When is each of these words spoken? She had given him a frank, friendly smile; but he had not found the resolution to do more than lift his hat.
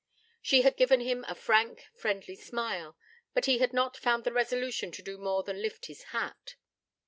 She 0.41 0.63
had 0.63 0.77
given 0.77 1.01
him 1.01 1.23
a 1.27 1.35
frank, 1.35 1.85
friendly 1.95 2.35
smile; 2.35 2.97
but 3.35 3.45
he 3.45 3.59
had 3.59 3.71
not 3.71 3.95
found 3.95 4.23
the 4.23 4.33
resolution 4.33 4.91
to 4.93 5.03
do 5.03 5.19
more 5.19 5.43
than 5.43 5.61
lift 5.61 5.85
his 5.85 6.05
hat. 6.05 6.55